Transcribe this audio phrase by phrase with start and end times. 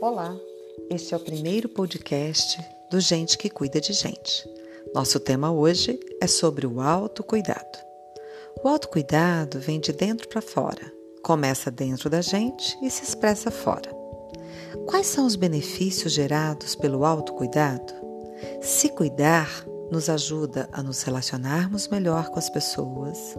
[0.00, 0.36] Olá,
[0.90, 2.58] este é o primeiro podcast
[2.90, 4.48] do Gente que Cuida de Gente.
[4.94, 7.78] Nosso tema hoje é sobre o autocuidado.
[8.62, 10.92] O autocuidado vem de dentro para fora,
[11.22, 13.90] começa dentro da gente e se expressa fora.
[14.86, 17.92] Quais são os benefícios gerados pelo autocuidado?
[18.60, 23.36] Se cuidar nos ajuda a nos relacionarmos melhor com as pessoas,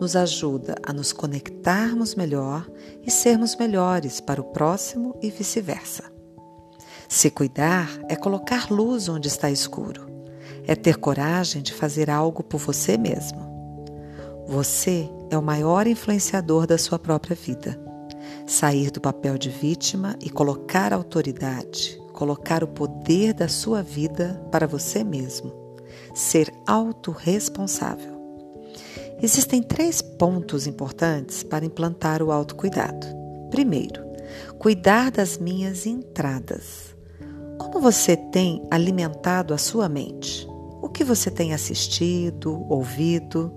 [0.00, 2.68] nos ajuda a nos conectarmos melhor
[3.02, 6.04] e sermos melhores para o próximo e vice-versa.
[7.08, 10.06] Se cuidar é colocar luz onde está escuro,
[10.66, 13.44] é ter coragem de fazer algo por você mesmo.
[14.46, 17.80] Você é o maior influenciador da sua própria vida.
[18.46, 24.66] Sair do papel de vítima e colocar autoridade, colocar o poder da sua vida para
[24.66, 25.52] você mesmo.
[26.14, 28.13] Ser autorresponsável.
[29.24, 33.06] Existem três pontos importantes para implantar o autocuidado.
[33.48, 34.04] Primeiro,
[34.58, 36.94] cuidar das minhas entradas.
[37.58, 40.46] Como você tem alimentado a sua mente?
[40.82, 43.50] O que você tem assistido, ouvido?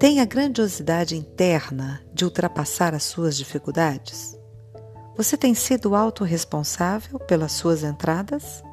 [0.00, 4.36] Tem a grandiosidade interna de ultrapassar as suas dificuldades?
[5.16, 8.64] Você tem sido autorresponsável pelas suas entradas?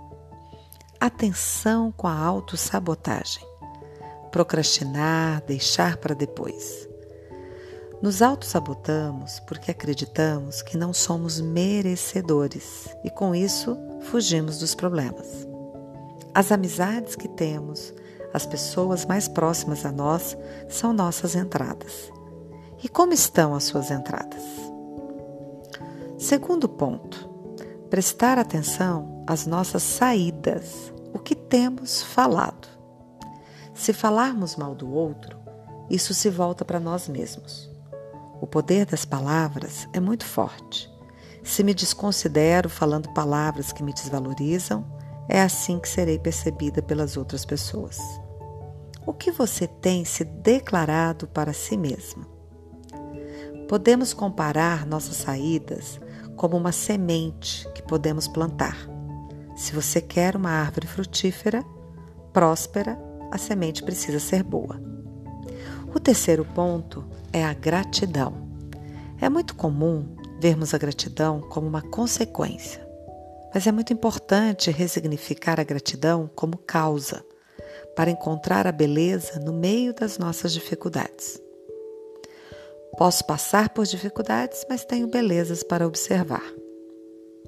[0.99, 3.52] Atenção com a autossabotagem
[4.33, 6.89] procrastinar, deixar para depois.
[8.01, 15.47] Nos auto-sabotamos porque acreditamos que não somos merecedores e com isso fugimos dos problemas.
[16.33, 17.93] As amizades que temos,
[18.33, 20.35] as pessoas mais próximas a nós
[20.67, 22.11] são nossas entradas.
[22.83, 24.43] E como estão as suas entradas?
[26.17, 27.29] Segundo ponto,
[27.87, 32.72] prestar atenção às nossas saídas, o que temos falado.
[33.73, 35.37] Se falarmos mal do outro,
[35.89, 37.69] isso se volta para nós mesmos.
[38.39, 40.91] O poder das palavras é muito forte.
[41.43, 44.85] Se me desconsidero falando palavras que me desvalorizam,
[45.27, 47.97] é assim que serei percebida pelas outras pessoas.
[49.05, 52.25] O que você tem se declarado para si mesmo?
[53.67, 55.99] Podemos comparar nossas saídas
[56.35, 58.77] como uma semente que podemos plantar.
[59.55, 61.63] Se você quer uma árvore frutífera,
[62.31, 62.97] próspera
[63.33, 64.79] a semente precisa ser boa.
[65.91, 68.47] O terceiro ponto é a gratidão.
[69.19, 72.87] É muito comum vermos a gratidão como uma consequência,
[73.51, 77.25] mas é muito importante resignificar a gratidão como causa,
[77.95, 81.41] para encontrar a beleza no meio das nossas dificuldades.
[82.99, 86.45] Posso passar por dificuldades, mas tenho belezas para observar.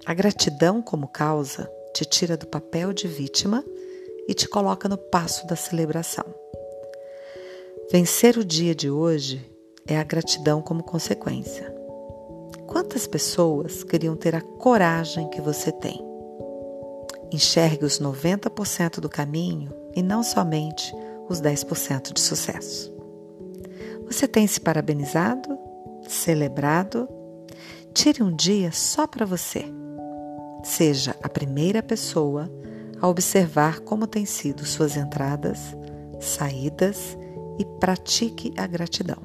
[0.04, 3.64] A gratidão como causa te tira do papel de vítima
[4.28, 6.26] e te coloca no passo da celebração.
[7.92, 9.46] Vencer o dia de hoje
[9.88, 11.74] é a gratidão como consequência.
[12.68, 16.04] Quantas pessoas queriam ter a coragem que você tem?
[17.32, 20.94] Enxergue os 90% do caminho e não somente
[21.30, 22.94] os 10% de sucesso.
[24.06, 25.58] Você tem se parabenizado,
[26.08, 27.08] celebrado?
[27.94, 29.66] Tire um dia só para você.
[30.64, 32.50] Seja a primeira pessoa
[33.06, 35.78] a observar como têm sido suas entradas,
[36.20, 37.16] saídas
[37.60, 39.22] e pratique a gratidão.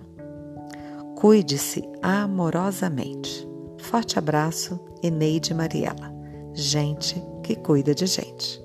[1.16, 3.48] Cuide-se amorosamente.
[3.78, 6.14] Forte abraço, Eneide Mariela.
[6.52, 8.62] Gente que cuida de gente.